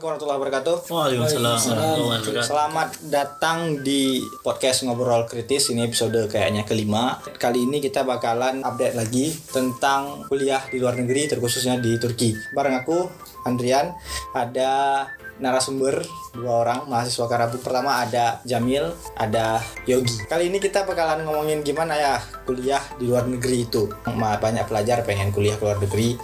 [0.00, 0.76] Assalamualaikum warahmatullahi wabarakatuh.
[0.96, 2.48] Waalaikumsalam wabarakatuh.
[2.48, 5.68] Selamat datang di podcast ngobrol kritis.
[5.68, 7.20] Ini episode kayaknya kelima.
[7.36, 12.32] Kali ini kita bakalan update lagi tentang kuliah di luar negeri, terkhususnya di Turki.
[12.56, 13.12] Bareng aku,
[13.44, 13.92] Andrian,
[14.32, 15.04] ada
[15.36, 16.00] narasumber
[16.32, 21.96] dua orang mahasiswa Karabuk pertama ada Jamil ada Yogi kali ini kita bakalan ngomongin gimana
[21.96, 26.20] ya kuliah di luar negeri itu banyak pelajar pengen kuliah ke luar negeri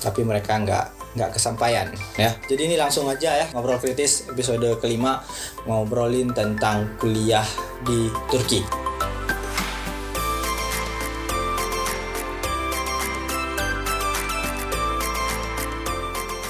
[0.00, 1.86] tapi mereka nggak nggak kesampaian
[2.18, 2.34] ya.
[2.50, 5.22] Jadi ini langsung aja ya ngobrol kritis episode kelima
[5.66, 7.46] ngobrolin tentang kuliah
[7.86, 8.62] di Turki.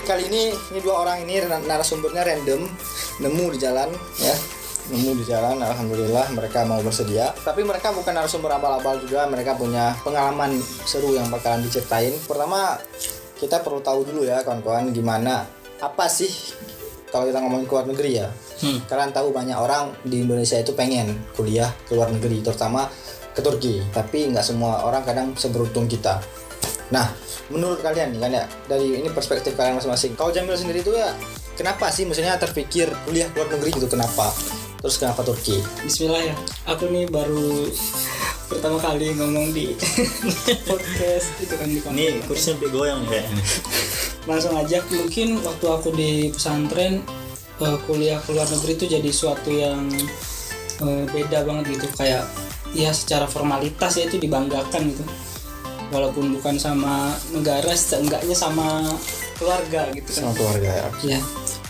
[0.05, 2.69] Kali ini ini dua orang ini narasumbernya random
[3.25, 3.89] nemu di jalan
[4.21, 4.37] ya.
[4.85, 7.33] Nemu di jalan alhamdulillah mereka mau bersedia.
[7.41, 12.13] Tapi mereka bukan narasumber abal-abal juga mereka punya pengalaman seru yang bakalan diceritain.
[12.29, 12.77] Pertama
[13.39, 15.47] kita perlu tahu dulu ya kawan-kawan gimana
[15.83, 16.31] apa sih
[17.11, 18.29] kalau kita ngomongin ke luar negeri ya
[18.63, 18.91] hmm.
[18.91, 22.91] kalian tahu banyak orang di Indonesia itu pengen kuliah ke luar negeri terutama
[23.35, 23.83] ke Turki.
[23.91, 26.23] Tapi nggak semua orang kadang seberuntung kita.
[26.95, 27.11] Nah
[27.51, 31.13] menurut kalian nih kan ya dari ini perspektif kalian masing-masing kalau Jamil sendiri itu ya
[31.61, 34.31] kenapa sih maksudnya terpikir kuliah ke luar negeri gitu kenapa?
[34.81, 35.61] Terus kenapa Turki?
[35.85, 37.69] Bismillah ya aku nih baru
[38.55, 39.75] pertama kali ngomong di
[40.71, 43.27] podcast itu kan di ini kursi sampai goyang kayak
[44.31, 47.05] langsung aja mungkin waktu aku di pesantren
[47.61, 49.91] uh, kuliah ke luar negeri itu jadi suatu yang
[50.81, 51.87] uh, beda banget gitu.
[51.95, 52.25] Kayak
[52.75, 55.05] ya secara formalitas ya itu dibanggakan gitu.
[55.93, 58.97] Walaupun bukan sama negara seenggaknya sama
[59.37, 60.21] keluarga gitu kan.
[60.31, 60.89] Sama keluarga ya.
[61.05, 61.21] Ya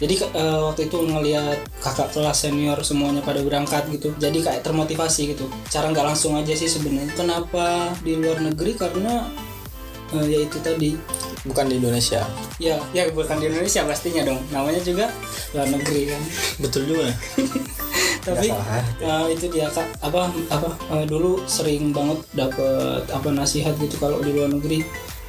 [0.05, 5.33] jadi uh, waktu itu ngelihat kakak kelas senior semuanya pada berangkat gitu jadi kayak termotivasi
[5.33, 5.49] gitu.
[5.73, 7.17] Cara nggak langsung aja sih sebenarnya.
[7.17, 8.77] Kenapa di luar negeri?
[8.77, 9.25] Karena
[10.13, 10.93] uh, ya itu tadi.
[11.49, 12.21] Bukan di Indonesia.
[12.61, 14.45] Ya ya bukan di Indonesia pastinya dong.
[14.53, 15.09] Namanya juga
[15.57, 16.21] luar negeri kan.
[16.69, 17.09] Betul juga.
[18.29, 18.53] Tapi
[19.01, 19.89] uh, itu dia kak.
[20.05, 24.85] Apa apa uh, dulu sering banget dapet apa nasihat gitu kalau di luar negeri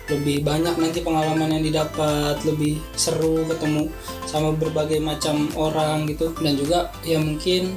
[0.09, 3.89] lebih banyak nanti pengalaman yang didapat lebih seru ketemu
[4.29, 6.33] sama berbagai macam orang gitu.
[6.37, 7.73] Dan juga ya mungkin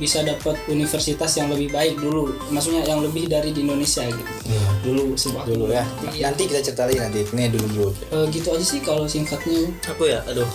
[0.00, 2.32] bisa dapat universitas yang lebih baik dulu.
[2.48, 4.32] Maksudnya yang lebih dari di Indonesia gitu.
[4.48, 4.64] Ya.
[4.82, 5.84] dulu sebuah dulu ya.
[6.26, 7.22] nanti kita ceritain nanti.
[7.28, 7.90] Ini dulu dulu.
[8.08, 9.68] Uh, gitu aja sih kalau singkatnya.
[9.92, 10.24] Aku ya?
[10.26, 10.48] Aduh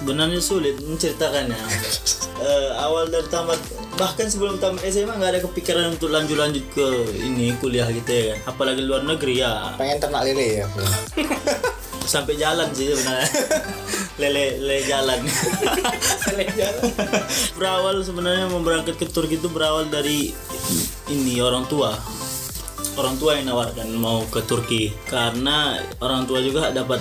[0.00, 1.60] sebenarnya sulit menceritakannya.
[2.40, 3.60] Uh, awal dari tamat
[4.00, 6.86] bahkan sebelum tamat SMA nggak ada kepikiran untuk lanjut lanjut ke
[7.20, 8.56] ini kuliah gitu ya kan.
[8.56, 9.76] Apalagi luar negeri ya.
[9.76, 10.66] Pengen ternak lele ya?
[12.16, 13.28] Sampai jalan sih sebenarnya.
[14.20, 15.20] Lele lele jalan.
[16.28, 16.82] Lele jalan.
[17.56, 20.28] Berawal sebenarnya mau berangkat ke Turki itu berawal dari
[21.08, 21.96] ini orang tua.
[23.00, 24.92] Orang tua yang nawarkan mau ke Turki.
[25.08, 27.00] Karena orang tua juga dapat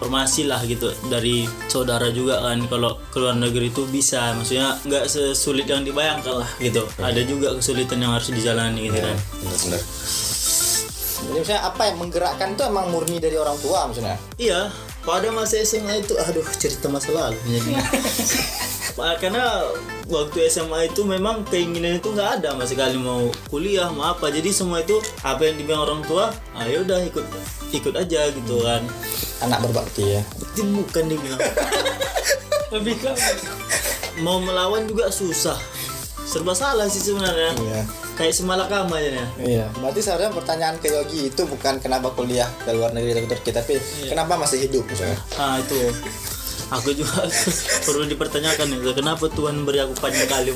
[0.00, 5.04] informasi lah gitu dari saudara juga kan kalau ke luar negeri itu bisa maksudnya nggak
[5.04, 6.88] sesulit yang dibayangkan lah gitu.
[6.96, 7.12] Ya.
[7.12, 9.82] ada juga kesulitan yang harus dijalani gitu ya, kan benar-benar.
[11.20, 14.16] Jadi misalnya apa yang menggerakkan itu emang murni dari orang tua maksudnya?
[14.40, 14.72] Iya
[15.04, 17.36] pada masa SMA itu aduh cerita masa lalu
[19.20, 19.64] karena
[20.10, 24.28] waktu SMA itu memang keinginan itu nggak ada mas sekali mau kuliah mau apa.
[24.28, 27.24] Jadi semua itu apa yang dibilang orang tua ayo udah ikut
[27.70, 28.82] ikut aja gitu kan.
[29.40, 30.22] Anak berbakti ya.
[30.36, 31.40] Itu bukan dibilang
[32.74, 33.12] lebih ke
[34.20, 35.56] mau melawan juga susah.
[36.26, 37.54] Serba salah sih sebenarnya.
[37.56, 37.82] Iya.
[38.20, 39.66] kayak semalakama aja ya iya.
[39.80, 44.12] Berarti seharusnya pertanyaan ke Yogi itu bukan kenapa kuliah ke luar negeri tapi iya.
[44.12, 45.16] kenapa masih hidup misalnya?
[45.40, 45.88] Ah itu
[46.70, 47.26] aku juga
[47.86, 50.50] perlu dipertanyakan itu kenapa Tuhan beri aku panjang kali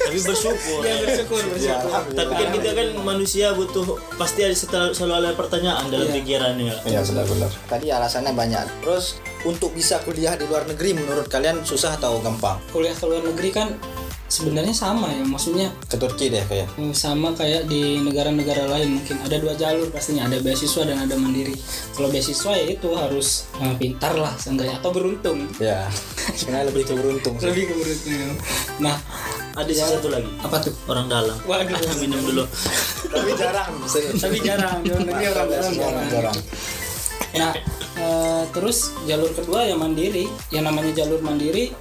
[0.00, 0.80] tapi bersyukur.
[0.82, 1.90] Ya bersyukur bersyukur.
[1.92, 4.56] ya, tapi kan kita kan manusia butuh pasti ada
[4.96, 6.14] selalu ada pertanyaan dalam ya.
[6.18, 6.74] pikirannya.
[6.88, 7.50] Iya benar benar.
[7.68, 8.64] Tadi alasannya banyak.
[8.80, 12.58] Terus untuk bisa kuliah di luar negeri menurut kalian susah atau gampang?
[12.72, 13.68] Kuliah ke luar negeri kan
[14.30, 16.70] sebenarnya sama ya maksudnya ke Turki deh kayak.
[16.78, 19.02] Hmm, sama kayak di negara-negara lain.
[19.02, 20.30] Mungkin ada dua jalur pastinya.
[20.30, 21.58] Ada beasiswa dan ada mandiri.
[21.98, 24.78] Kalau beasiswa ya itu harus uh, pintar lah seenggaknya.
[24.78, 25.50] Atau beruntung.
[25.58, 25.90] Ya
[26.46, 27.50] karena lebih ke beruntung sih.
[27.50, 28.34] lebih ke beruntung.
[28.78, 28.96] Nah
[29.58, 30.30] ada ya, satu lagi.
[30.46, 30.74] Apa tuh?
[30.86, 31.34] Orang dalam.
[31.42, 31.74] Waduh.
[32.02, 32.44] Minum dulu.
[33.10, 33.70] Tapi jarang.
[34.14, 34.78] Tapi jarang.
[34.86, 35.72] Negeri orang dalam.
[35.74, 36.38] jarang, jarang.
[37.30, 37.54] nah
[38.02, 40.30] uh, terus jalur kedua yang mandiri.
[40.54, 41.74] Yang namanya jalur mandiri.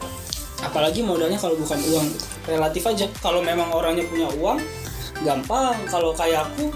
[0.60, 2.10] Apalagi modalnya kalau bukan uang
[2.50, 3.06] relatif aja.
[3.22, 4.60] Kalau memang orangnya punya uang
[5.22, 5.78] gampang.
[5.88, 6.74] Kalau kayak aku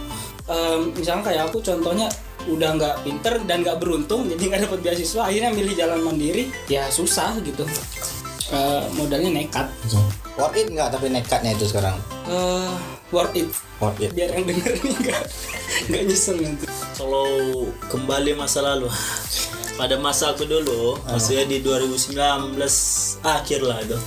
[0.48, 2.08] um, misalnya kayak aku contohnya
[2.44, 6.92] udah nggak pinter dan nggak beruntung jadi nggak dapat beasiswa akhirnya milih jalan mandiri ya
[6.92, 7.64] susah gitu.
[8.52, 9.66] Uh, modalnya nekat.
[10.38, 10.94] Worth it nggak?
[10.94, 11.96] Tapi nekatnya itu sekarang?
[12.28, 12.76] Uh,
[13.10, 13.50] worth it.
[13.80, 14.12] Worth it.
[14.14, 15.22] Biar yang denger nih nggak
[15.90, 16.68] nggak nyesel nanti.
[16.94, 17.26] Kalau
[17.90, 18.92] kembali masa lalu
[19.74, 22.14] pada masa aku dulu maksudnya di 2019
[23.26, 23.98] akhir lah itu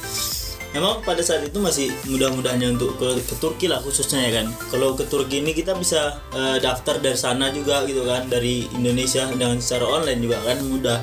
[0.76, 4.52] Emang pada saat itu masih mudah-mudahnya untuk ke, ke Turki lah khususnya ya kan.
[4.68, 9.24] Kalau ke Turki ini kita bisa eh, daftar dari sana juga gitu kan dari Indonesia
[9.32, 11.00] dengan secara online juga kan mudah.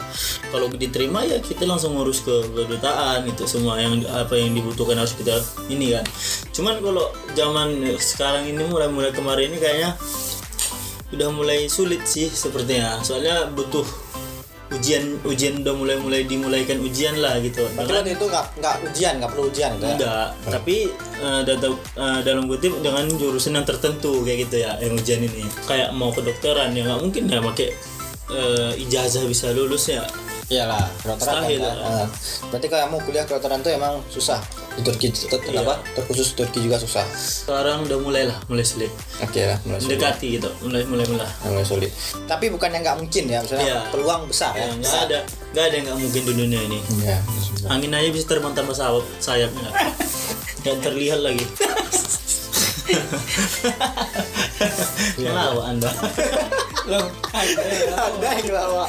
[0.54, 5.18] Kalau diterima ya kita langsung ngurus ke kedutaan gitu semua yang apa yang dibutuhkan harus
[5.18, 5.42] kita
[5.74, 6.06] ini kan.
[6.54, 9.98] Cuman kalau zaman sekarang ini mulai-mulai kemarin ini kayaknya
[11.18, 13.02] udah mulai sulit sih sepertinya.
[13.02, 14.03] Soalnya butuh
[14.84, 17.64] ujian ujian udah mulai mulai dimulaikan ujian lah gitu.
[17.72, 19.96] Berarti waktu itu nggak nggak ujian, nggak perlu ujian gitu ya?
[19.96, 20.76] Enggak, tapi
[21.24, 25.48] eh, data eh, dalam kutip dengan jurusan yang tertentu kayak gitu ya yang ujian ini.
[25.64, 27.72] Kayak mau kedokteran ya nggak mungkin ya pakai
[28.28, 30.04] eh, ijazah bisa lulus ya.
[30.52, 31.44] Iyalah, kedokteran kan.
[31.48, 31.76] Mustahil, kan?
[31.80, 32.08] kan?
[32.52, 34.44] Berarti kalau kamu kuliah kedokteran tuh emang susah
[34.74, 35.08] di Turki.
[35.14, 35.38] Iya.
[35.38, 35.74] Kenapa?
[35.94, 37.06] Terkhusus Turki juga susah.
[37.14, 38.90] Sekarang udah mulai lah, mulai sulit.
[39.22, 39.98] Oke lah, mulai sulit.
[40.02, 41.30] Mendekati gitu, mulai mulai mulai.
[41.46, 41.92] Mulai sulit.
[42.26, 43.80] Tapi bukan yang nggak mungkin ya, misalnya Iya.
[43.94, 44.66] peluang besar ya.
[44.66, 45.20] Ya, nggak ada
[45.54, 46.80] nggak ada yang nggak mungkin di dunia ini.
[47.06, 47.18] Iya.
[47.70, 49.70] Angin aja bisa terbang tanpa sayap sayapnya.
[50.64, 51.44] Dan terlihat lagi.
[55.18, 55.92] Kenapa anda?
[56.92, 58.32] Loh, ada ya.
[58.44, 58.86] yang lama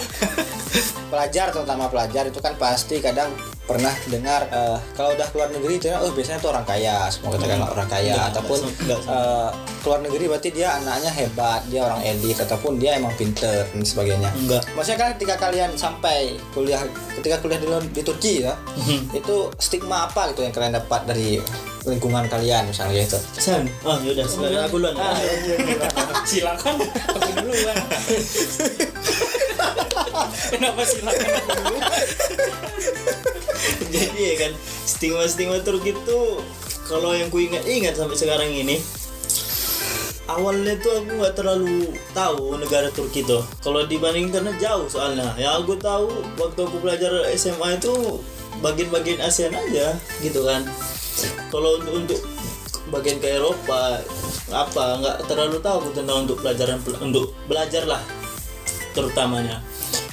[1.06, 3.30] pelajar terutama pelajar itu kan pasti kadang
[3.64, 7.64] pernah dengar eh, kalau udah keluar negeri itu oh biasanya tuh orang kaya semua katakan
[7.64, 9.16] orang kaya ataupun enggak, enggak.
[9.16, 9.48] eh,
[9.80, 14.28] keluar negeri berarti dia anaknya hebat dia orang elit ataupun dia emang pinter dan sebagainya
[14.36, 14.62] Enggak.
[14.76, 16.84] maksudnya kan ketika kalian sampai kuliah
[17.16, 18.52] ketika kuliah di, di Turki ya
[19.16, 21.40] itu stigma apa gitu yang kalian dapat dari
[21.84, 24.96] lingkungan kalian misalnya gitu San, oh yaudah sekarang aku duluan.
[24.96, 25.56] Ah, iya,
[26.32, 27.76] Silakan aku duluan.
[30.48, 31.76] Kenapa silakan aku?
[33.94, 34.52] Jadi ya kan
[34.84, 36.20] stigma-stigma Turki itu
[36.84, 38.76] kalau yang ku ingat-ingat sampai sekarang ini
[40.28, 43.44] awalnya tuh aku nggak terlalu tahu negara Turki tuh.
[43.60, 45.32] Kalau dibanding karena jauh soalnya.
[45.36, 46.08] Yang aku tahu
[46.40, 48.20] waktu aku belajar SMA itu
[48.60, 50.64] bagian-bagian ASEAN aja gitu kan.
[51.52, 52.20] Kalau untuk, untuk
[52.92, 54.00] bagian ke Eropa
[54.52, 58.02] apa nggak terlalu tahu tentang untuk pelajaran untuk belajar lah
[58.92, 59.64] terutamanya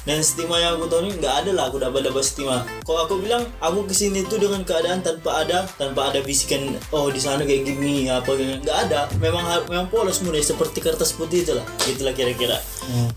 [0.01, 2.65] dan stigma yang aku tahu ini nggak ada lah aku dapat dapat stigma.
[2.81, 7.07] Kalau aku bilang aku ke sini tuh dengan keadaan tanpa ada tanpa ada bisikan oh
[7.07, 9.05] di sana kayak gini apa kayak nggak ada.
[9.17, 12.57] Memang har- memang polos murni seperti kertas putih itulah itulah kira-kira.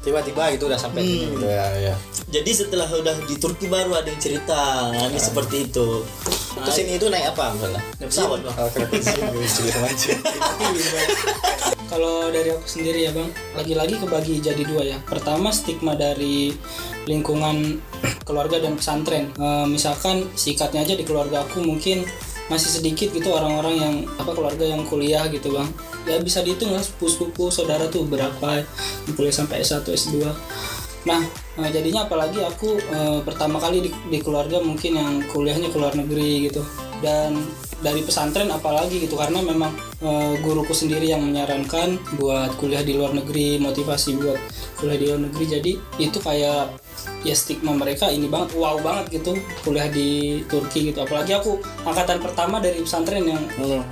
[0.01, 1.95] Tiba-tiba itu udah sampai sini gitu ya, ya.
[2.29, 4.61] jadi setelah udah di Turki baru ada yang cerita
[5.09, 6.05] ini seperti itu
[6.63, 8.55] terus ini itu naik apa misalnya Naik pesawat, Bang.
[8.55, 8.71] oh,
[11.95, 14.99] Kalau dari aku sendiri ya bang, lagi-lagi kebagi jadi dua ya.
[15.05, 16.51] Pertama stigma dari
[17.07, 17.79] lingkungan
[18.29, 19.31] keluarga dan pesantren.
[19.37, 22.03] Eh, misalkan sikatnya aja di keluarga aku mungkin
[22.51, 25.69] masih sedikit gitu orang-orang yang apa keluarga yang kuliah gitu bang.
[26.05, 28.67] Ya bisa dihitung lah sepupu-sepupu saudara tuh berapa
[29.15, 30.19] kuliah sampai S1 S2.
[31.05, 31.21] Nah,
[31.61, 35.95] eh, jadinya apalagi aku eh, pertama kali di, di keluarga mungkin yang kuliahnya ke luar
[35.97, 36.65] negeri gitu.
[37.05, 37.37] Dan
[37.85, 43.13] dari pesantren apalagi gitu karena memang eh, guruku sendiri yang menyarankan buat kuliah di luar
[43.13, 44.41] negeri, motivasi buat
[44.81, 45.45] kuliah di luar negeri.
[45.45, 46.81] Jadi itu kayak
[47.25, 51.05] ya stigma mereka ini banget wow banget gitu kuliah di Turki gitu.
[51.05, 53.43] Apalagi aku angkatan pertama dari pesantren yang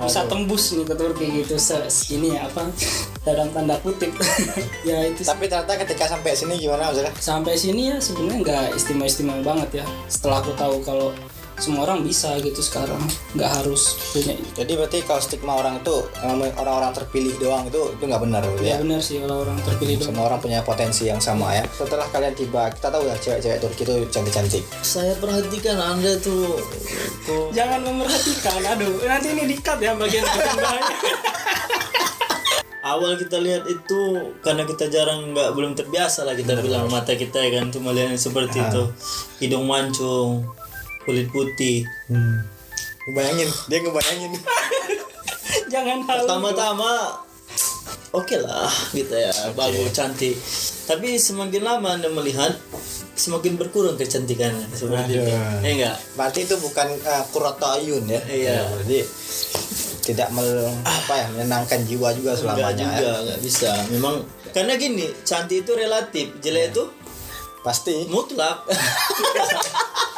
[0.01, 1.55] bisa tembus nih ke Turki gitu.
[1.61, 1.77] Se
[2.09, 2.65] ini ya apa
[3.27, 4.09] dalam tanda kutip.
[4.83, 9.39] Ya itu tapi ternyata ketika sampai sini gimana maksudnya sampai sini ya sebenarnya nggak istimewa-istimewa
[9.45, 9.85] banget ya.
[10.11, 11.09] Setelah aku tahu kalau
[11.57, 12.99] semua orang bisa gitu sekarang.
[13.37, 15.95] Nggak harus punya jadi berarti kalau stigma orang itu
[16.57, 18.81] orang-orang terpilih doang itu itu nggak benar gitu ya ya?
[18.81, 21.63] benar sih kalau orang terpilih dong semua orang punya potensi yang sama ya?
[21.69, 24.63] Setelah kalian tiba kita tahu ya cewek-cewek Turki itu cantik-cantik.
[24.81, 26.57] Saya perhatikan anda tuh.
[27.25, 28.93] Kok jangan memerhatikan aduh.
[29.05, 30.57] Nanti ini dikat ya bagian bagian
[32.83, 34.01] awal kita lihat itu
[34.43, 38.19] karena kita jarang nggak belum terbiasa lah kita bilang mata kita ya kan cuma lihat
[38.19, 38.83] seperti itu.
[39.39, 40.43] Hidung mancung
[41.03, 41.83] kulit putih.
[43.07, 44.31] Ngebayangin dia ngebayangin.
[45.73, 46.91] Jangan halu pertama-tama
[48.13, 50.37] oke lah gitu ya bagus cantik.
[50.83, 52.53] Tapi semakin lama anda melihat
[53.13, 55.61] semakin berkurang kecantikannya seperti itu Aduh.
[55.61, 55.97] ya enggak?
[56.17, 58.21] Berarti itu bukan uh, kuroto ayun ya?
[58.25, 58.55] Iya.
[58.73, 58.99] berarti
[60.03, 63.13] tidak mel, apa ya menenangkan jiwa juga enggak selamanya juga ya.
[63.23, 63.71] enggak bisa.
[63.93, 64.15] Memang
[64.51, 66.83] karena gini cantik itu relatif jelek itu
[67.63, 68.05] pasti.
[68.11, 68.67] mutlak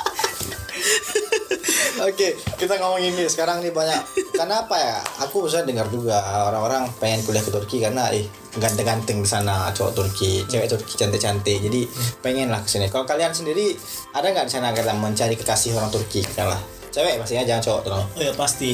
[1.96, 4.04] Oke, kita ngomongin ini sekarang nih banyak.
[4.36, 5.00] Karena apa ya?
[5.24, 8.28] Aku bisa dengar juga orang-orang pengen kuliah ke Turki karena eh
[8.60, 11.64] ganteng-ganteng di sana cowok Turki, cewek Turki cantik-cantik.
[11.64, 11.88] Jadi
[12.20, 12.92] pengen lah ke sini.
[12.92, 13.72] Kalau kalian sendiri
[14.12, 16.20] ada nggak di sana kalian mencari kekasih orang Turki?
[16.36, 16.62] Kalian lah.
[16.92, 18.04] Cewek pastinya jangan cowok terus.
[18.08, 18.70] oh ya pasti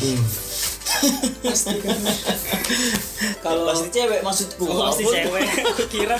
[3.41, 6.17] kalau pasti cewek maksudku Oh, pasti cewek aku kira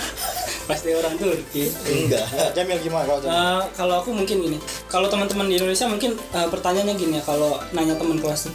[0.66, 3.18] pasti orang Turki enggak Jamil gimana kalau?
[3.26, 7.58] Eh, kalau aku mungkin gini, kalau teman-teman di Indonesia mungkin eh, pertanyaannya gini ya, kalau
[7.74, 8.54] nanya teman kelas tuh,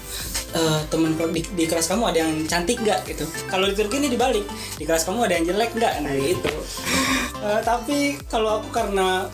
[0.56, 3.26] eh, teman di, di kelas kamu ada yang cantik nggak gitu?
[3.52, 4.46] Kalau di Turki ini dibalik,
[4.80, 5.94] di kelas kamu ada yang jelek nggak?
[6.04, 6.52] Nah gitu.
[7.44, 9.28] Eh, tapi kalau aku karena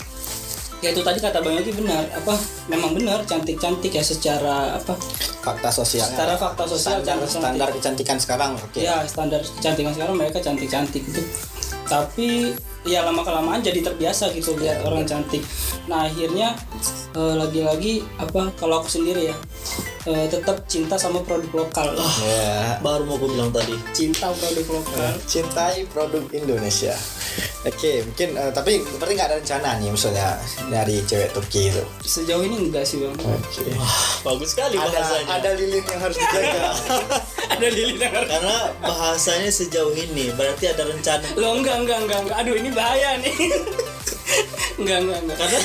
[0.83, 2.35] ya itu tadi kata bang Yogi benar, apa
[2.67, 4.99] memang benar cantik-cantik ya secara apa?
[5.43, 10.39] fakta sosialnya Secara fakta sosial standar standar kecantikan sekarang oke Ya standar kecantikan sekarang mereka
[10.39, 11.19] cantik-cantik gitu.
[11.87, 15.43] Tapi ya lama kelamaan jadi terbiasa gitu lihat orang cantik.
[15.87, 16.55] Nah akhirnya
[17.15, 19.35] eh, lagi-lagi apa kalau aku sendiri ya
[20.05, 21.95] eh, tetap cinta sama produk lokal.
[22.19, 25.11] ya baru mau aku bilang tadi Cinta produk lokal.
[25.23, 26.91] cintai produk Indonesia
[27.63, 30.35] oke mungkin eh, tapi berarti nggak ada rencana nih misalnya
[30.67, 33.15] dari cewek Turki itu Sejauh ini enggak sih bang.
[33.15, 33.63] oke
[34.23, 36.61] bagus sekali ada bahasanya ada lilin yang harus dijaga
[37.53, 42.19] Ada lilin yang harus- karena bahasanya sejauh ini berarti ada rencana Lo enggak enggak enggak
[42.19, 42.37] enggak.
[42.39, 43.35] Aduh ini bahaya nih.
[44.79, 45.37] enggak enggak enggak.
[45.37, 45.59] karena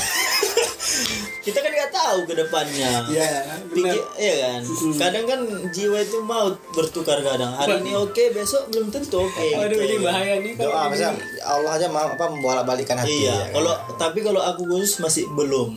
[1.40, 1.72] kita kan
[2.08, 3.68] tahu ke depannya Iya benar.
[3.68, 4.62] Pikir, iya kan
[4.96, 9.68] kadang kan jiwa itu mau bertukar kadang hari ini oke besok belum tentu oke Waduh
[9.70, 9.84] gitu.
[9.86, 13.36] ini bahaya nih kalau doa misalnya Allah aja mau apa membolak balikan hati iya ya
[13.38, 13.48] kan?
[13.54, 15.76] kalau tapi kalau aku khusus masih belum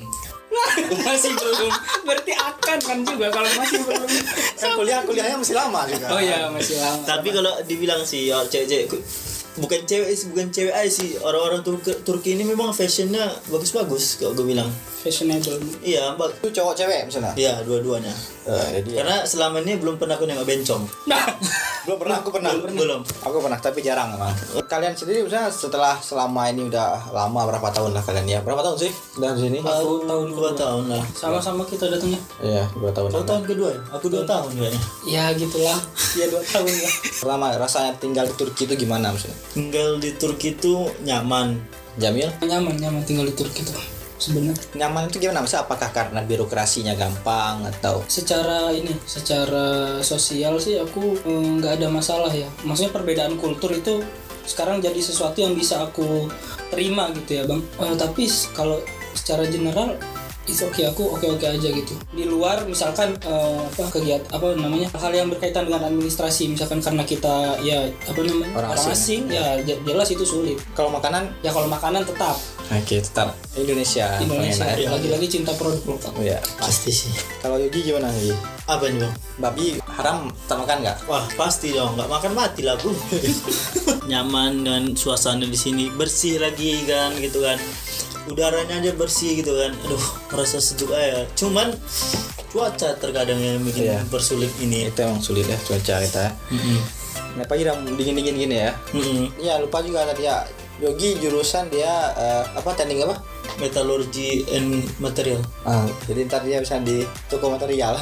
[1.08, 1.72] masih belum.
[2.04, 4.04] Berarti akan kan juga kalau masih belum.
[4.60, 7.02] kan kuliah kuliahnya masih lama juga Oh iya masih lama.
[7.02, 8.92] tapi kalau dibilang sih ya cewek-cewek
[9.60, 11.20] bukan cewek sih bukan cewek aja sih.
[11.20, 14.70] Orang-orang Turki, Turki ini memang fashionnya bagus-bagus kalau gue bilang.
[15.02, 15.58] Fashionable.
[15.82, 17.34] iya itu cowok cewek misalnya?
[17.34, 18.98] Iya dua-duanya Eh, jadi ya.
[19.06, 20.84] karena selama ini belum pernah aku nengok bencong.
[21.06, 21.22] Nah,
[21.86, 22.52] belum pernah aku pernah.
[22.58, 24.34] Belum aku pernah tapi jarang emang.
[24.66, 28.40] Kalian sendiri misalnya setelah selama ini udah lama berapa tahun lah kalian ya?
[28.42, 28.92] Berapa tahun sih?
[29.22, 29.60] Udah di sini?
[29.62, 31.04] Aku tahun dua tahun lah.
[31.14, 32.18] Sama-sama kita datangnya.
[32.42, 33.14] iya dua tahun.
[33.14, 33.82] Kau tahun kedua ya?
[33.94, 34.82] Aku dua tahun kayaknya.
[35.06, 35.80] Ya gitulah.
[36.18, 36.94] Ya dua tahun lah.
[37.22, 41.62] pertama rasanya tinggal di Turki itu gimana misalnya Tinggal di Turki itu nyaman.
[42.02, 42.34] Jamil?
[42.42, 44.62] Nyaman nyaman tinggal di Turki tuh sebenarnya.
[44.78, 49.66] nyaman itu gimana misalnya apakah karena birokrasinya gampang atau Secara ini, secara
[50.00, 52.46] sosial sih aku eh, nggak ada masalah ya.
[52.62, 54.06] Maksudnya perbedaan kultur itu
[54.44, 56.30] sekarang jadi sesuatu yang bisa aku
[56.70, 57.62] terima gitu ya bang.
[57.82, 58.78] Eh, tapi kalau
[59.12, 59.98] secara general
[60.42, 64.90] itu oke aku oke oke aja gitu di luar misalkan eh, apa kegiatan apa namanya
[64.98, 68.92] hal yang berkaitan dengan administrasi misalkan karena kita ya apa namanya Orang orang, asing.
[68.92, 72.36] asing, ya je- jelas itu sulit kalau makanan ya kalau makanan tetap
[72.74, 74.08] oke tetap Indonesia.
[74.18, 74.88] Indonesia ya.
[74.90, 77.12] lagi-lagi cinta produk lokal Oh, ya Pasti sih.
[77.38, 78.32] Kalau Yogi gimana Yogi?
[78.64, 79.14] Apa nih bang?
[79.38, 80.98] babi haram tak makan nggak?
[81.06, 82.94] Wah pasti dong, nggak makan mati lah aku
[84.10, 87.58] Nyaman dan suasana di sini bersih lagi kan gitu kan.
[88.24, 89.74] Udaranya aja bersih gitu kan.
[89.82, 91.26] Aduh merasa sejuk aja.
[91.34, 91.74] Cuman
[92.48, 94.00] cuaca terkadang yang bikin Iya.
[94.08, 94.88] bersulit ini.
[94.88, 96.26] Itu emang sulit ya cuaca kita.
[96.50, 96.80] Mm-mm.
[97.32, 98.72] kenapa aja dingin dingin gini ya?
[98.92, 99.32] Mm-mm.
[99.38, 100.44] ya lupa juga tadi ya
[100.82, 103.22] Yogi jurusan dia eh, apa teknik apa?
[103.62, 105.38] Metalurgi and material.
[105.62, 107.94] Ah, jadi ntar dia bisa di toko material.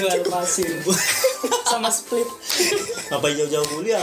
[0.00, 0.72] Jual pasir
[1.68, 2.24] sama split.
[3.12, 4.00] Apa jauh-jauh kuliah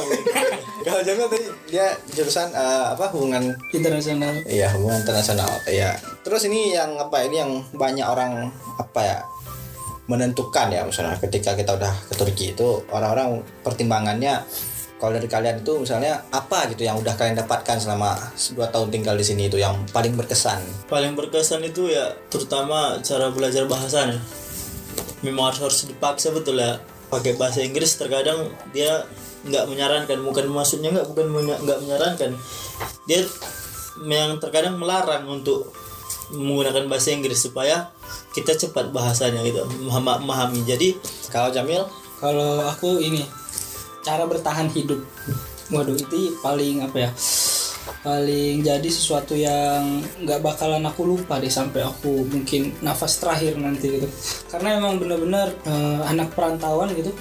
[0.86, 1.50] kalau Jamil tadi.
[1.74, 4.38] Dia jurusan eh, apa hubungan internasional.
[4.46, 5.50] Iya hubungan internasional.
[5.66, 5.98] Ya.
[6.22, 7.26] Terus ini yang apa?
[7.26, 9.18] Ini yang banyak orang apa ya
[10.08, 14.40] menentukan ya misalnya ketika kita udah ke Turki itu orang-orang pertimbangannya
[14.98, 18.18] kalau dari kalian itu misalnya apa gitu yang udah kalian dapatkan selama
[18.58, 20.58] dua tahun tinggal di sini itu yang paling berkesan?
[20.90, 24.18] Paling berkesan itu ya terutama cara belajar bahasanya
[25.22, 26.82] memang harus harus dipaksa betul ya.
[27.08, 29.06] Pakai bahasa Inggris terkadang dia
[29.46, 30.18] nggak menyarankan.
[30.18, 32.32] Bukan maksudnya nggak bukan nggak menyarankan.
[33.06, 33.22] Dia
[34.02, 35.78] yang terkadang melarang untuk
[36.32, 37.92] menggunakan bahasa Inggris supaya
[38.36, 40.60] kita cepat bahasanya gitu memahami memahami.
[40.68, 40.98] jadi
[41.32, 41.84] kalau Jamil?
[42.18, 43.24] Kalau aku ini
[44.02, 45.00] cara bertahan hidup.
[45.70, 47.10] Waduh itu paling apa ya?
[48.04, 54.02] Paling jadi sesuatu yang nggak bakalan aku lupa deh sampai aku mungkin nafas terakhir nanti
[54.02, 54.08] gitu.
[54.52, 57.12] Karena emang bener-bener eh, anak perantauan gitu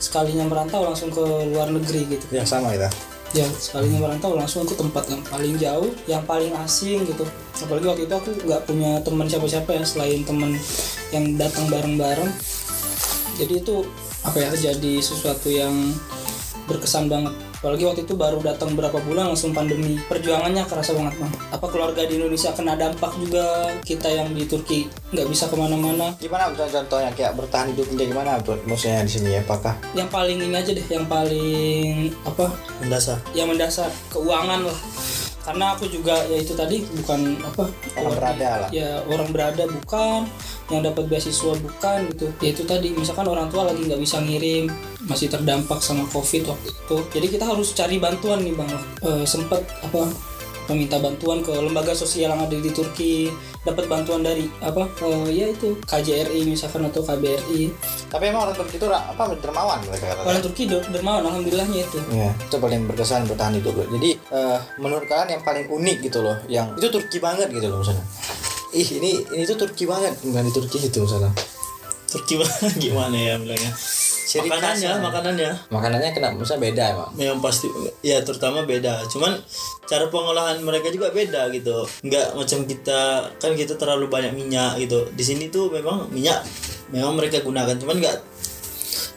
[0.00, 2.24] sekalinya merantau langsung ke luar negeri gitu.
[2.32, 7.02] Yang sama kita ya sekalinya merantau langsung ke tempat yang paling jauh yang paling asing
[7.02, 7.26] gitu.
[7.58, 10.54] Apalagi waktu itu aku nggak punya teman siapa-siapa ya selain teman
[11.10, 12.30] yang datang bareng-bareng.
[13.34, 13.82] Jadi itu
[14.22, 15.74] apa ya jadi sesuatu yang
[16.70, 17.34] berkesan banget
[17.64, 19.96] apalagi waktu itu baru datang berapa bulan langsung pandemi.
[20.04, 23.72] Perjuangannya kerasa banget bang apa keluarga di Indonesia kena dampak juga?
[23.80, 24.84] Kita yang di Turki
[25.16, 26.12] nggak bisa ke mana-mana.
[26.20, 27.08] Gimana contohnya?
[27.16, 29.32] Kayak bertahan hidupnya gimana buat maksudnya di sini?
[29.32, 29.80] Ya apakah?
[29.96, 32.52] Yang paling ini aja deh yang paling apa?
[32.84, 33.16] Mendasar.
[33.32, 34.78] Yang mendasar keuangan lah.
[35.44, 37.64] Karena aku juga ya itu tadi bukan apa?
[37.96, 38.68] Orang berada lah.
[38.68, 40.28] ya orang berada bukan
[40.72, 42.26] yang dapat beasiswa bukan gitu.
[42.40, 44.72] Ya itu tadi misalkan orang tua lagi nggak bisa ngirim
[45.04, 46.96] masih terdampak sama covid waktu itu.
[47.12, 48.70] Jadi kita harus cari bantuan nih bang.
[49.04, 50.08] Eh, sempet apa
[50.64, 53.28] meminta bantuan ke lembaga sosial yang ada di Turki.
[53.64, 57.72] Dapat bantuan dari apa eh, ya itu KJRI misalkan atau KBRI
[58.12, 61.98] Tapi emang orang Turki itu apa dermawan mereka orang Turki der- dermawan alhamdulillahnya itu.
[62.12, 63.76] Ya, itu paling berkesan bertahan hidup.
[63.88, 67.80] Jadi eh, menurut kalian yang paling unik gitu loh, yang itu Turki banget gitu loh
[67.80, 68.04] misalnya.
[68.74, 70.18] Ih ini ini tuh Turki banget.
[70.18, 71.30] Bukan di Turki itu misalnya.
[72.10, 73.70] Turki banget gimana ya bilangnya?
[74.24, 75.04] Ciri makanannya khasnya.
[75.06, 75.50] makanannya.
[75.70, 77.10] Makanannya kenapa misalnya beda emang.
[77.14, 77.70] yang pasti
[78.02, 79.06] ya terutama beda.
[79.06, 79.38] Cuman
[79.86, 81.86] cara pengolahan mereka juga beda gitu.
[82.02, 85.06] Nggak macam kita kan kita terlalu banyak minyak gitu.
[85.14, 86.42] Di sini tuh memang minyak
[86.90, 87.78] memang mereka gunakan.
[87.78, 88.16] Cuman nggak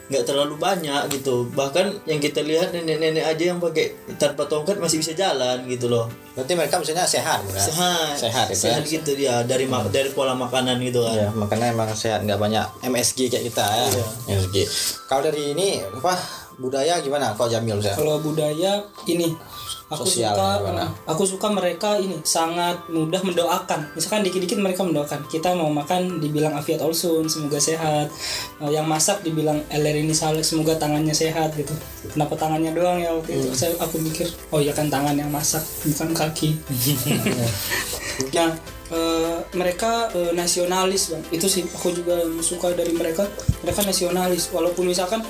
[0.08, 4.96] nggak terlalu banyak gitu bahkan yang kita lihat nenek-nenek aja yang pakai tanpa tongkat masih
[4.96, 7.58] bisa jalan gitu loh Berarti mereka misalnya sehat, bukan?
[7.58, 8.92] sehat Sehat itu sehat ya.
[8.94, 12.62] gitu dia dari ma- dari pola makanan gitu kan Ya, makanya emang sehat nggak banyak
[12.80, 14.04] MSG kayak kita ya.
[14.32, 14.56] MSG.
[15.04, 16.14] Kalau dari ini apa
[16.58, 17.30] budaya gimana?
[17.32, 17.96] Kok Jamil misalnya?
[17.96, 18.72] kalau budaya
[19.06, 19.30] ini
[19.88, 20.84] aku Sosial suka gimana?
[21.06, 26.52] aku suka mereka ini sangat mudah mendoakan misalkan dikit-dikit mereka mendoakan kita mau makan dibilang
[26.52, 28.10] afiat olsun semoga sehat
[28.58, 31.70] Eh, yang masak dibilang eler ini saleh semoga tangannya sehat gitu
[32.10, 33.40] kenapa tangannya doang ya waktu Hmm.
[33.40, 36.58] itu saya aku mikir oh ya kan tangan yang masak bukan kaki
[38.34, 38.50] nah
[38.90, 41.22] eh, mereka eh, nasionalis bang.
[41.30, 43.24] Itu sih aku juga yang suka dari mereka.
[43.60, 45.20] Mereka nasionalis walaupun misalkan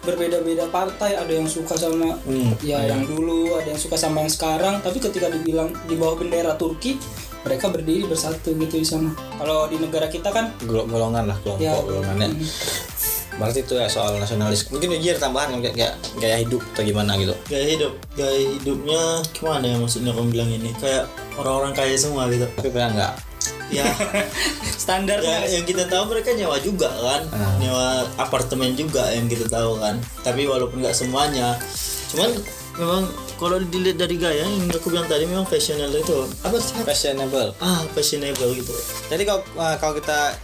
[0.00, 4.32] berbeda-beda partai ada yang suka sama Hmm, ya yang dulu ada yang suka sama yang
[4.32, 4.80] sekarang.
[4.80, 6.96] Tapi ketika dibilang di bawah bendera Turki
[7.40, 9.10] mereka berdiri bersatu gitu di sana.
[9.34, 11.72] Kalau di negara kita kan Gol- golongan lah kelompok ya.
[11.78, 12.28] golongannya.
[12.30, 12.48] mm,
[13.30, 14.68] Berarti itu ya soal nasionalis.
[14.68, 17.32] Mungkin Ujir tambahan kayak kayak gaya hidup atau gimana gitu.
[17.48, 19.00] gaya hidup gaya hidupnya
[19.32, 20.70] gimana ya maksudnya kamu bilang ini?
[20.76, 21.08] Kayak
[21.40, 22.44] orang-orang kaya semua gitu.
[22.44, 23.14] Tapi pernah nggak?
[23.70, 23.86] ya.
[24.82, 27.22] Standar ya yang kita tahu mereka nyewa juga kan.
[27.32, 27.54] Ah.
[27.62, 29.96] nyewa apartemen juga yang kita tahu kan.
[30.26, 31.56] Tapi walaupun nggak semuanya
[32.10, 32.34] cuman
[32.74, 33.02] memang
[33.38, 36.18] kalau dilihat dari gaya yang aku bilang tadi memang fashionable itu.
[36.42, 36.74] Apa sih?
[36.82, 37.54] Fashionable.
[37.62, 38.74] ah fashionable gitu.
[39.06, 40.34] Jadi kalau uh, kalau kita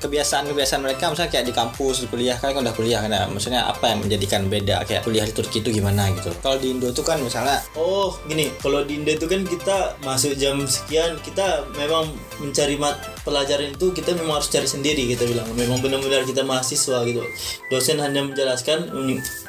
[0.00, 3.24] kebiasaan-kebiasaan mereka misalnya kayak di kampus di kuliah kan udah kuliah kan ya.
[3.28, 6.88] maksudnya apa yang menjadikan beda kayak kuliah di Turki itu gimana gitu kalau di Indo
[6.90, 11.66] tuh kan misalnya Oh gini, kalau di Indo itu kan kita masuk jam sekian, kita
[11.74, 12.06] memang
[12.38, 15.48] mencari mat pelajaran itu kita memang harus cari sendiri kita bilang.
[15.58, 17.24] Memang benar-benar kita mahasiswa gitu.
[17.66, 18.88] Dosen hanya menjelaskan,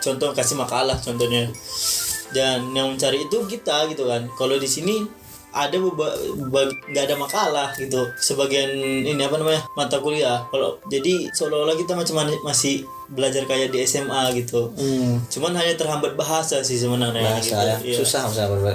[0.01, 1.53] contoh kasih makalah contohnya.
[2.33, 4.27] Dan yang mencari itu kita gitu kan.
[4.35, 5.05] Kalau di sini
[5.55, 8.03] ada nggak ada makalah gitu.
[8.19, 8.75] Sebagian
[9.07, 10.43] ini apa namanya mata kuliah.
[10.51, 14.73] Kalau jadi seolah-olah kita macam masih belajar kayak di SMA gitu.
[14.73, 17.93] Hmm, cuman hanya terhambat bahasa sih sebenarnya bahasa gitu.
[17.93, 18.21] ya susah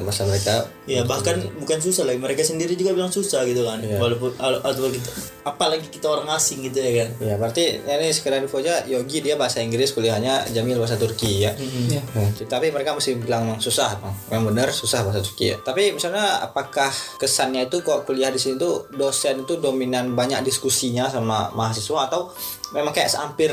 [0.00, 0.54] bahasa mereka
[0.86, 3.78] Ya bahkan bukan susah lagi mereka sendiri juga bilang susah gitu kan.
[3.78, 3.98] Iya.
[3.98, 7.08] walaupun al- atau kita apalagi kita orang asing gitu ya kan.
[7.18, 11.42] Ya berarti ya ini sekedar info aja Yogi dia bahasa Inggris kuliahnya Jamil bahasa Turki
[11.42, 11.54] ya?
[11.86, 14.14] Ya Nah, tapi mereka mesti bilang "Emang susah, bang.
[14.28, 15.56] Memang benar susah bahasa Turki ya.
[15.60, 21.06] Tapi misalnya apakah kesannya itu kok kuliah di sini tuh dosen itu dominan banyak diskusinya
[21.06, 22.28] sama mahasiswa atau
[22.70, 23.50] memang kayak hampir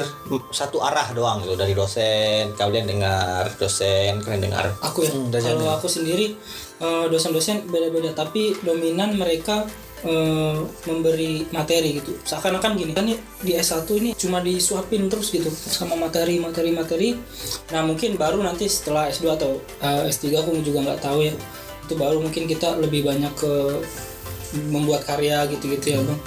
[0.50, 4.66] satu arah doang gitu dari dosen kalian dengar dosen kalian dengar.
[4.80, 5.76] aku ya Hmm, udah kalau jadi.
[5.76, 6.26] aku sendiri
[6.78, 9.66] eh, dosen-dosen beda-beda tapi dominan mereka
[10.00, 15.50] eh, memberi materi gitu seakan-akan gini kan ya, di S1 ini cuma disuapin terus gitu
[15.50, 17.10] sama materi materi materi
[17.68, 21.34] nah mungkin baru nanti setelah S2 atau eh, S3 aku juga nggak tahu ya
[21.82, 23.54] itu baru mungkin kita lebih banyak ke
[24.68, 26.20] membuat karya gitu-gitu ya bang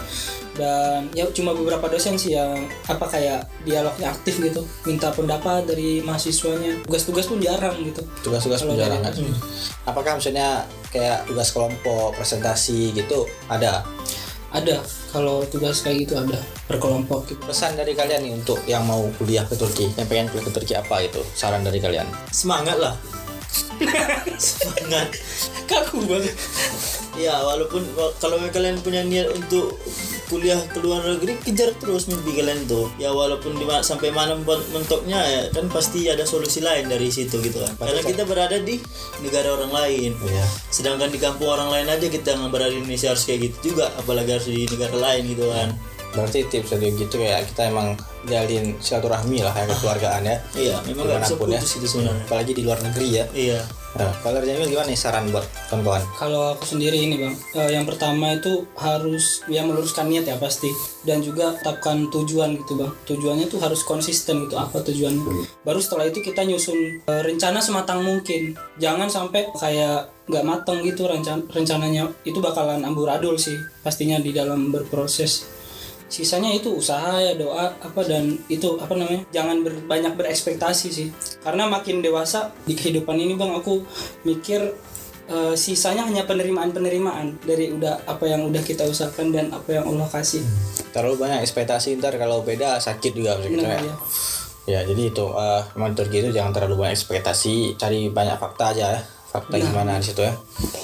[0.61, 2.53] dan ya cuma beberapa dosen sih yang
[2.85, 4.61] apa kayak dialognya aktif gitu.
[4.85, 6.85] Minta pendapat dari mahasiswanya.
[6.85, 8.05] Tugas-tugas pun jarang gitu.
[8.21, 9.33] Tugas-tugas penjaraan dari- kan.
[9.89, 13.81] Apakah misalnya kayak tugas kelompok, presentasi gitu ada?
[14.51, 14.83] ada.
[15.11, 16.37] Kalau tugas kayak gitu ada.
[16.67, 17.41] Berkelompok gitu.
[17.41, 20.75] Pesan dari kalian nih untuk yang mau kuliah ke Turki, yang pengen kuliah ke Turki
[20.75, 21.23] apa itu?
[21.33, 22.05] Saran dari kalian?
[22.29, 22.95] semangat lah.
[24.39, 25.11] Semangat.
[25.67, 26.35] Kaku banget.
[27.15, 29.75] Ya walaupun wa- kalau kalian punya niat untuk
[30.31, 34.39] kuliah ke luar negeri kejar terus mimpi kalian tuh ya walaupun di ma- sampai mana
[34.39, 38.57] men- mentoknya ya kan pasti ada solusi lain dari situ gitu kan karena kita berada
[38.57, 38.79] di
[39.21, 40.45] negara orang lain Iya.
[40.71, 43.91] sedangkan di kampung orang lain aja kita yang berada di Indonesia harus kayak gitu juga
[43.93, 45.71] apalagi harus di negara lain gitu kan
[46.11, 47.95] Berarti tips dari gitu ya kita emang
[48.27, 50.37] jalin silaturahmi lah kayak kekeluargaan ya.
[50.53, 51.39] iya memang nggak bisa ya.
[51.39, 53.25] putus itu sebenarnya Apalagi di luar negeri ya.
[53.31, 56.03] iya Nah, kalau Jamil gimana nih saran buat kawan-kawan?
[56.15, 60.71] kalau aku sendiri ini bang eh, yang pertama itu harus ya meluruskan niat ya pasti.
[61.01, 62.93] Dan juga tetapkan tujuan gitu bang.
[63.09, 65.23] Tujuannya tuh harus konsisten gitu apa tujuannya
[65.67, 68.55] baru setelah itu kita nyusun eh, rencana sematang mungkin.
[68.79, 72.07] Jangan sampai kayak nggak mateng gitu rencan rencananya.
[72.23, 75.60] Itu bakalan amburadul sih pastinya di dalam berproses
[76.11, 81.09] sisanya itu usaha ya doa apa dan itu apa namanya jangan ber- banyak berekspektasi sih
[81.41, 83.87] karena makin dewasa di kehidupan ini bang aku
[84.27, 84.75] mikir
[85.31, 89.87] eh, sisanya hanya penerimaan penerimaan dari udah apa yang udah kita usahakan dan apa yang
[89.87, 90.43] Allah kasih
[90.91, 93.95] terlalu banyak ekspektasi ntar kalau beda sakit juga maksud kita Benar, ya.
[94.67, 94.81] ya.
[94.83, 98.99] Jadi itu eh memang Turki itu jangan terlalu banyak ekspektasi, cari banyak fakta aja
[99.31, 100.35] Fakta gimana di situ ya.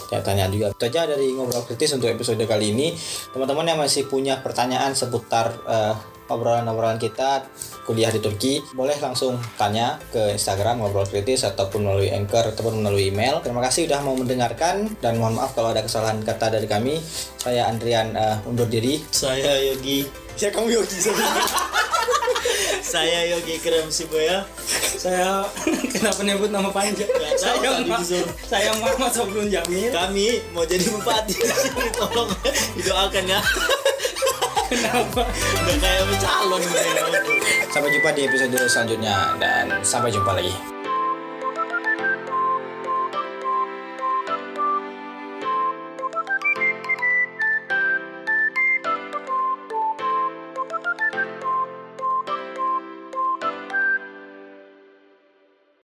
[0.06, 0.70] Tanya tanya juga.
[0.70, 2.94] Itu aja dari ngobrol kritis untuk episode kali ini.
[3.34, 5.94] Teman-teman yang masih punya pertanyaan seputar eh,
[6.30, 7.46] obrolan-obrolan kita
[7.86, 13.14] kuliah di Turki, boleh langsung tanya ke Instagram ngobrol kritis ataupun melalui Anchor ataupun melalui
[13.14, 13.42] email.
[13.42, 16.98] Terima kasih sudah mau mendengarkan dan mohon maaf kalau ada kesalahan kata dari kami.
[17.38, 19.02] Saya Andrian eh, undur diri.
[19.10, 20.06] Saya Yogi.
[20.36, 21.64] Ya kamu Yogi Saya
[23.04, 24.46] Yogi Krem Siboya.
[24.96, 25.44] saya
[25.92, 28.32] kenapa nyebut nama panjang Nggak tahu, saya tadi disuruh.
[28.48, 31.84] saya Muhammad Sobrun Jamil Kami mau jadi bupati di sini.
[31.92, 32.30] Tolong
[32.80, 33.40] didoakan ya.
[34.66, 36.78] kenapa Udah kayak calon gitu.
[37.70, 40.75] Sampai jumpa di episode selanjutnya dan sampai jumpa lagi.